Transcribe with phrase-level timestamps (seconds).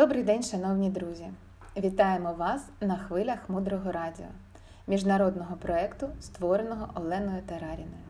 [0.00, 1.30] Добрий день, шановні друзі!
[1.76, 4.26] Вітаємо вас на хвилях Мудрого Радіо,
[4.86, 8.04] міжнародного проєкту, створеного Оленою Тараріною.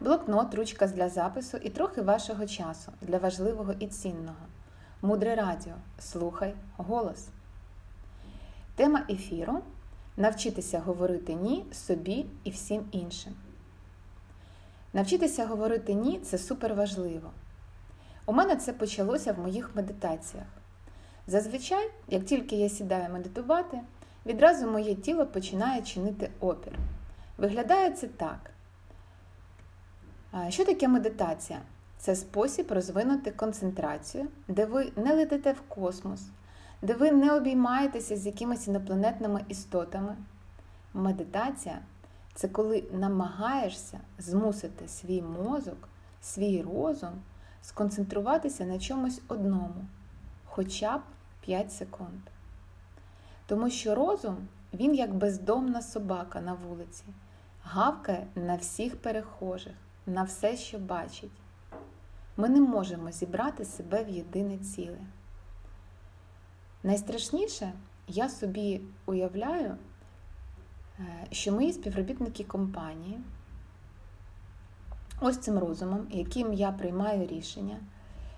[0.00, 4.46] Блокнот, ручка для запису і трохи вашого часу для важливого і цінного.
[5.02, 5.74] Мудре Радіо.
[5.98, 7.28] Слухай голос.
[8.76, 9.62] Тема ефіру
[10.16, 13.32] навчитися говорити ні собі і всім іншим.
[14.92, 17.30] Навчитися говорити ні це супер важливо.
[18.26, 20.61] У мене це почалося в моїх медитаціях.
[21.26, 23.80] Зазвичай, як тільки я сідаю медитувати,
[24.26, 26.78] відразу моє тіло починає чинити опір.
[27.38, 28.50] Виглядає це так.
[30.48, 31.60] Що таке медитація?
[31.98, 36.20] Це спосіб розвинути концентрацію, де ви не летите в космос,
[36.82, 40.16] де ви не обіймаєтеся з якимись інопланетними істотами.
[40.94, 41.78] Медитація
[42.34, 45.88] це коли намагаєшся змусити свій мозок,
[46.22, 47.22] свій розум
[47.62, 49.84] сконцентруватися на чомусь одному,
[50.44, 51.00] хоча б
[51.46, 52.20] 5 секунд.
[53.46, 57.04] Тому що розум, він як бездомна собака на вулиці,
[57.62, 59.74] гавкає на всіх перехожих,
[60.06, 61.30] на все, що бачить.
[62.36, 64.98] Ми не можемо зібрати себе в єдине ціле.
[66.82, 67.72] Найстрашніше,
[68.08, 69.76] я собі уявляю,
[70.98, 73.20] е, що мої співробітники компанії,
[75.20, 77.76] ось цим розумом, яким я приймаю рішення,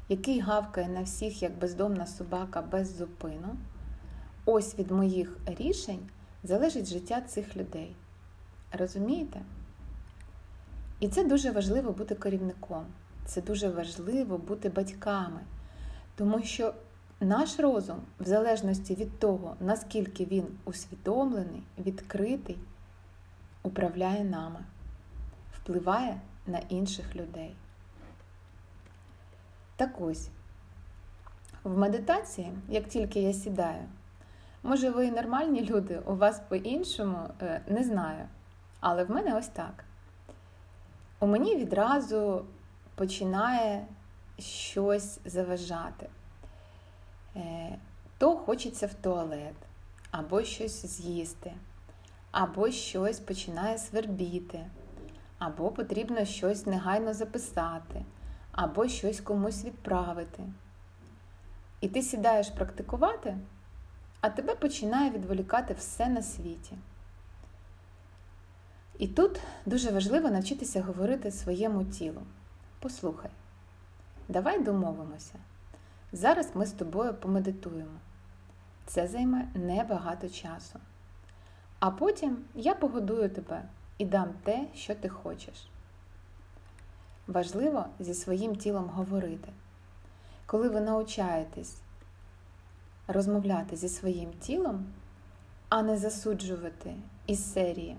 [0.09, 3.57] який гавкає на всіх як бездомна собака без зупину,
[4.45, 6.09] ось від моїх рішень
[6.43, 7.97] залежить життя цих людей.
[8.73, 9.41] Розумієте?
[11.01, 12.87] І це дуже важливо бути керівником,
[13.25, 15.41] це дуже важливо бути батьками,
[16.17, 16.75] тому що
[17.21, 22.59] наш розум, в залежності від того, наскільки він усвідомлений, відкритий,
[23.63, 24.61] управляє нами,
[25.53, 27.55] впливає на інших людей.
[29.77, 30.29] Так ось,
[31.65, 33.83] в медитації, як тільки я сідаю,
[34.63, 38.29] може ви нормальні люди, у вас по-іншому е, не знаю.
[38.81, 39.85] Але в мене ось так.
[41.21, 42.45] У мені відразу
[42.95, 43.87] починає
[44.39, 46.09] щось заважати.
[47.37, 47.79] Е,
[48.19, 49.55] то хочеться в туалет,
[50.11, 51.53] або щось з'їсти,
[52.31, 54.61] або щось починає свербіти,
[55.39, 58.05] або потрібно щось негайно записати
[58.55, 60.43] або щось комусь відправити.
[61.81, 63.39] І ти сідаєш практикувати,
[64.21, 66.79] а тебе починає відволікати все на світі.
[68.99, 72.23] І тут дуже важливо навчитися говорити своєму тілу.
[72.81, 73.31] Послухай,
[74.29, 75.35] давай домовимося.
[76.13, 77.99] Зараз ми з тобою помедитуємо.
[78.87, 80.79] Це займе небагато часу.
[81.79, 83.63] А потім я погодую тебе
[83.99, 85.69] і дам те, що ти хочеш.
[87.27, 89.49] Важливо зі своїм тілом говорити.
[90.47, 91.77] Коли ви навчаєтесь
[93.09, 94.87] розмовляти зі своїм тілом,
[95.69, 96.95] а не засуджувати
[97.27, 97.97] із серії,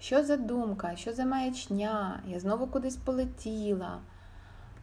[0.00, 3.98] що за думка, що за маячня, я знову кудись полетіла.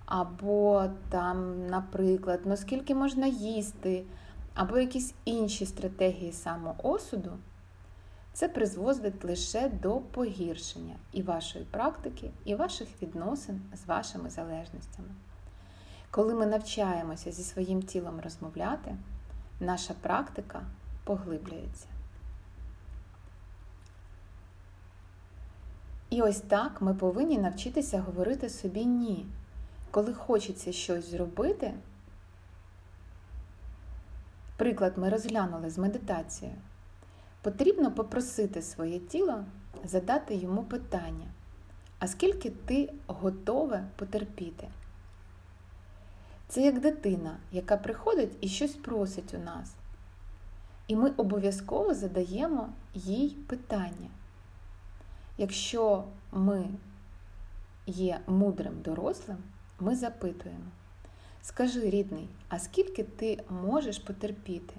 [0.05, 4.03] Або там, наприклад, ну скільки можна їсти,
[4.55, 7.31] або якісь інші стратегії самоосуду,
[8.39, 15.07] це призводить лише до погіршення і вашої практики, і ваших відносин з вашими залежностями.
[16.11, 18.95] Коли ми навчаємося зі своїм тілом розмовляти,
[19.59, 20.61] наша практика
[21.03, 21.87] поглиблюється.
[26.09, 29.25] І ось так ми повинні навчитися говорити собі ні.
[29.91, 31.73] Коли хочеться щось зробити,
[34.57, 36.57] приклад ми розглянули з медитацією.
[37.41, 39.45] Потрібно попросити своє тіло
[39.83, 41.27] задати йому питання,
[41.99, 44.67] а скільки ти готове потерпіти?
[46.47, 49.73] Це як дитина, яка приходить і щось просить у нас.
[50.87, 54.09] І ми обов'язково задаємо їй питання.
[55.37, 56.65] Якщо ми
[57.85, 59.37] є мудрим дорослим,
[59.79, 60.65] ми запитуємо:
[61.41, 64.73] Скажи, рідний, а скільки ти можеш потерпіти?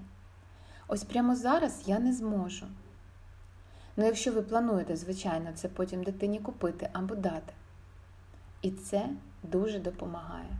[0.93, 2.65] Ось прямо зараз я не зможу.
[3.97, 7.53] Ну, якщо ви плануєте, звичайно, це потім дитині купити або дати.
[8.61, 9.09] І це
[9.43, 10.57] дуже допомагає.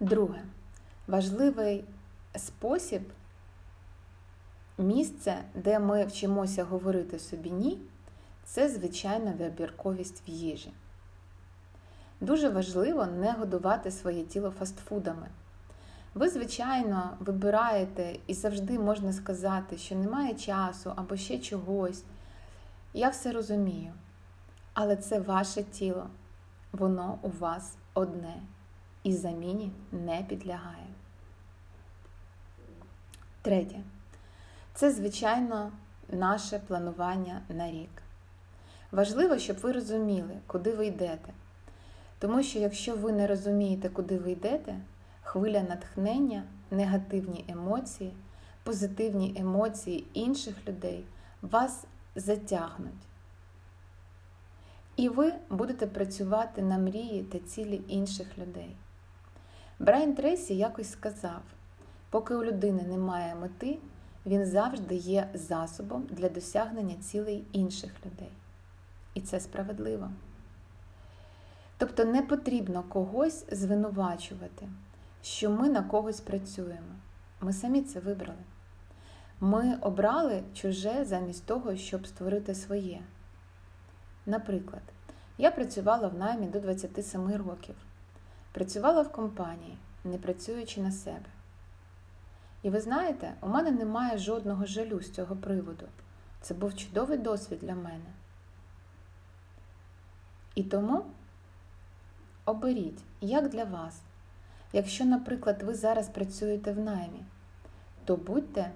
[0.00, 0.42] Друге,
[1.06, 1.84] важливий
[2.36, 3.02] спосіб,
[4.78, 7.78] місце, де ми вчимося говорити собі ні,
[8.44, 10.72] це звичайна вибірковість в їжі.
[12.20, 15.28] Дуже важливо не годувати своє тіло фастфудами.
[16.14, 22.04] Ви, звичайно, вибираєте і завжди можна сказати, що немає часу або ще чогось.
[22.94, 23.92] Я все розумію.
[24.74, 26.06] Але це ваше тіло,
[26.72, 28.34] воно у вас одне
[29.02, 30.86] і заміні не підлягає.
[33.42, 33.80] Третє.
[34.74, 35.72] Це, звичайно,
[36.08, 38.02] наше планування на рік.
[38.92, 41.32] Важливо, щоб ви розуміли, куди ви йдете.
[42.18, 44.76] Тому що якщо ви не розумієте, куди ви йдете,
[45.22, 48.14] хвиля натхнення, негативні емоції,
[48.62, 51.04] позитивні емоції інших людей
[51.42, 51.84] вас
[52.14, 53.06] затягнуть.
[54.96, 58.76] І ви будете працювати на мрії та цілі інших людей.
[59.78, 61.42] Брайан Трейсі якось сказав:
[62.10, 63.78] поки у людини немає мети,
[64.26, 68.32] він завжди є засобом для досягнення цілей інших людей.
[69.14, 70.10] І це справедливо.
[71.78, 74.68] Тобто не потрібно когось звинувачувати,
[75.22, 76.94] що ми на когось працюємо.
[77.40, 78.38] Ми самі це вибрали.
[79.40, 83.00] Ми обрали чуже замість того, щоб створити своє.
[84.26, 84.82] Наприклад,
[85.38, 87.74] я працювала в наймі до 27 років,
[88.52, 91.26] працювала в компанії, не працюючи на себе.
[92.62, 95.86] І ви знаєте, у мене немає жодного жалю з цього приводу.
[96.40, 98.12] Це був чудовий досвід для мене.
[100.54, 101.04] І тому
[102.44, 104.02] оберіть, як для вас.
[104.72, 107.24] Якщо, наприклад, ви зараз працюєте в наймі,
[108.04, 108.70] то будьте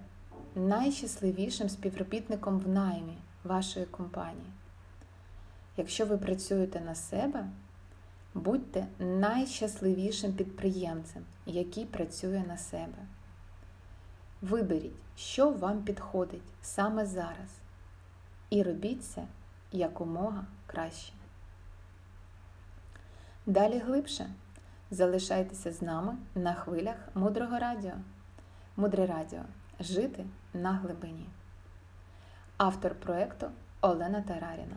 [0.54, 4.52] найщасливішим співробітником в наймі вашої компанії.
[5.76, 7.46] Якщо ви працюєте на себе,
[8.34, 12.98] будьте найщасливішим підприємцем, який працює на себе.
[14.42, 17.50] Виберіть, що вам підходить саме зараз,
[18.50, 19.24] і робіть це
[19.72, 21.12] якомога краще.
[23.46, 24.30] Далі глибше
[24.90, 27.92] залишайтеся з нами на хвилях мудрого радіо.
[28.76, 29.40] Мудре радіо
[29.80, 31.28] Жити на глибині.
[32.56, 33.46] Автор проєкту
[33.80, 34.76] Олена Тараріна.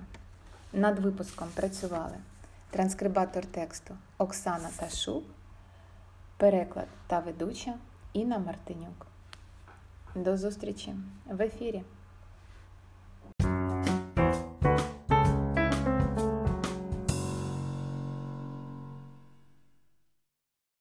[0.74, 2.18] Над випуском працювали
[2.70, 5.24] транскрибатор тексту Оксана Ташук,
[6.38, 7.74] переклад та ведуча
[8.14, 9.08] Інна Мартинюк.
[10.16, 10.96] До зустрічі
[11.26, 11.84] в ефірі!